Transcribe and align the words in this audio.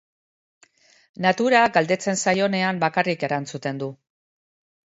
Naturak 1.25 1.77
galdetzen 1.77 2.19
zaionean 2.25 2.83
bakarrik 2.85 3.27
erantzuten 3.29 3.83
du. 3.85 3.95